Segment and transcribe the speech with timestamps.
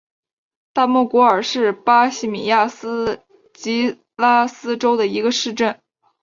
[0.73, 3.21] 大莫古尔是巴西米纳斯
[3.53, 5.79] 吉拉斯州的一个市镇。